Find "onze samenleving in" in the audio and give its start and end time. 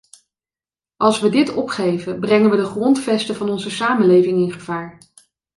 3.49-4.51